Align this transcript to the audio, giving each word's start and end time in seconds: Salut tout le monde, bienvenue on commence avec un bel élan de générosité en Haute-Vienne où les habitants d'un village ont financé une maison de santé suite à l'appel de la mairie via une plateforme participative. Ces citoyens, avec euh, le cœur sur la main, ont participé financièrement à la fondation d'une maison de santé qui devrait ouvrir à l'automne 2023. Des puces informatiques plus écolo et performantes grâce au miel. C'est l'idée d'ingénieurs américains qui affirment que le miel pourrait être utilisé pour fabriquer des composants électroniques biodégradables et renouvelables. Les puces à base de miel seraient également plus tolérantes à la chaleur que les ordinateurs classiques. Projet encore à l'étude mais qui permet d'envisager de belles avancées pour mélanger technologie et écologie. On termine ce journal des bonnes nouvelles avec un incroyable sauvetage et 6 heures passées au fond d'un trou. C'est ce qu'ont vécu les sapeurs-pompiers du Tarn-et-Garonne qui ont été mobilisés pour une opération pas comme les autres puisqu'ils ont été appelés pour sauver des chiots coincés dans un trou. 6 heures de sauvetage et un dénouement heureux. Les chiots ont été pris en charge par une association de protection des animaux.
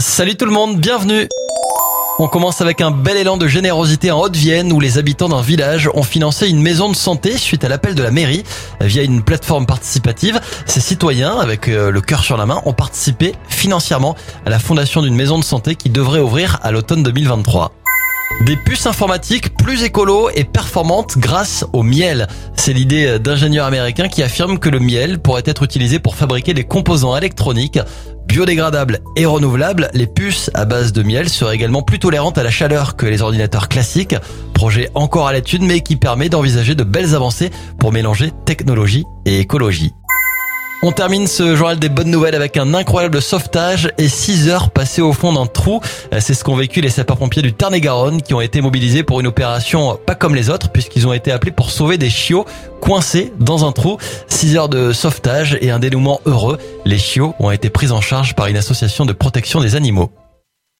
Salut 0.00 0.36
tout 0.36 0.44
le 0.44 0.52
monde, 0.52 0.78
bienvenue 0.78 1.28
on 2.20 2.26
commence 2.26 2.60
avec 2.60 2.80
un 2.80 2.90
bel 2.90 3.16
élan 3.16 3.36
de 3.36 3.46
générosité 3.46 4.10
en 4.10 4.20
Haute-Vienne 4.20 4.72
où 4.72 4.80
les 4.80 4.98
habitants 4.98 5.28
d'un 5.28 5.40
village 5.40 5.88
ont 5.94 6.02
financé 6.02 6.48
une 6.48 6.60
maison 6.60 6.88
de 6.88 6.96
santé 6.96 7.38
suite 7.38 7.62
à 7.62 7.68
l'appel 7.68 7.94
de 7.94 8.02
la 8.02 8.10
mairie 8.10 8.42
via 8.80 9.04
une 9.04 9.22
plateforme 9.22 9.66
participative. 9.66 10.40
Ces 10.66 10.80
citoyens, 10.80 11.38
avec 11.38 11.68
euh, 11.68 11.92
le 11.92 12.00
cœur 12.00 12.24
sur 12.24 12.36
la 12.36 12.44
main, 12.44 12.60
ont 12.64 12.72
participé 12.72 13.34
financièrement 13.48 14.16
à 14.44 14.50
la 14.50 14.58
fondation 14.58 15.00
d'une 15.00 15.14
maison 15.14 15.38
de 15.38 15.44
santé 15.44 15.76
qui 15.76 15.90
devrait 15.90 16.18
ouvrir 16.18 16.58
à 16.62 16.72
l'automne 16.72 17.04
2023. 17.04 17.70
Des 18.44 18.56
puces 18.56 18.86
informatiques 18.86 19.56
plus 19.56 19.84
écolo 19.84 20.28
et 20.34 20.42
performantes 20.42 21.18
grâce 21.18 21.64
au 21.72 21.84
miel. 21.84 22.26
C'est 22.56 22.72
l'idée 22.72 23.20
d'ingénieurs 23.20 23.66
américains 23.66 24.08
qui 24.08 24.24
affirment 24.24 24.58
que 24.58 24.68
le 24.68 24.80
miel 24.80 25.20
pourrait 25.20 25.42
être 25.44 25.62
utilisé 25.62 26.00
pour 26.00 26.16
fabriquer 26.16 26.52
des 26.52 26.64
composants 26.64 27.16
électroniques 27.16 27.78
biodégradables 28.28 29.00
et 29.16 29.26
renouvelables. 29.26 29.90
Les 29.94 30.06
puces 30.06 30.50
à 30.54 30.64
base 30.66 30.92
de 30.92 31.02
miel 31.02 31.28
seraient 31.28 31.54
également 31.54 31.82
plus 31.82 31.98
tolérantes 31.98 32.38
à 32.38 32.42
la 32.42 32.50
chaleur 32.50 32.94
que 32.94 33.06
les 33.06 33.22
ordinateurs 33.22 33.68
classiques. 33.68 34.14
Projet 34.54 34.90
encore 34.94 35.26
à 35.26 35.32
l'étude 35.32 35.62
mais 35.62 35.80
qui 35.80 35.96
permet 35.96 36.28
d'envisager 36.28 36.74
de 36.74 36.84
belles 36.84 37.14
avancées 37.14 37.50
pour 37.78 37.92
mélanger 37.92 38.32
technologie 38.44 39.04
et 39.24 39.40
écologie. 39.40 39.92
On 40.80 40.92
termine 40.92 41.26
ce 41.26 41.56
journal 41.56 41.80
des 41.80 41.88
bonnes 41.88 42.10
nouvelles 42.10 42.36
avec 42.36 42.56
un 42.56 42.72
incroyable 42.72 43.20
sauvetage 43.20 43.90
et 43.98 44.08
6 44.08 44.48
heures 44.48 44.70
passées 44.70 45.02
au 45.02 45.12
fond 45.12 45.32
d'un 45.32 45.46
trou. 45.46 45.80
C'est 46.20 46.34
ce 46.34 46.44
qu'ont 46.44 46.54
vécu 46.54 46.80
les 46.80 46.88
sapeurs-pompiers 46.88 47.42
du 47.42 47.52
Tarn-et-Garonne 47.52 48.22
qui 48.22 48.32
ont 48.32 48.40
été 48.40 48.60
mobilisés 48.60 49.02
pour 49.02 49.18
une 49.18 49.26
opération 49.26 49.98
pas 50.06 50.14
comme 50.14 50.36
les 50.36 50.50
autres 50.50 50.70
puisqu'ils 50.70 51.08
ont 51.08 51.12
été 51.12 51.32
appelés 51.32 51.50
pour 51.50 51.72
sauver 51.72 51.98
des 51.98 52.10
chiots 52.10 52.46
coincés 52.80 53.32
dans 53.40 53.66
un 53.66 53.72
trou. 53.72 53.98
6 54.28 54.56
heures 54.56 54.68
de 54.68 54.92
sauvetage 54.92 55.58
et 55.60 55.72
un 55.72 55.80
dénouement 55.80 56.20
heureux. 56.26 56.58
Les 56.84 56.98
chiots 56.98 57.34
ont 57.40 57.50
été 57.50 57.70
pris 57.70 57.90
en 57.90 58.00
charge 58.00 58.36
par 58.36 58.46
une 58.46 58.56
association 58.56 59.04
de 59.04 59.12
protection 59.12 59.60
des 59.60 59.74
animaux. 59.74 60.12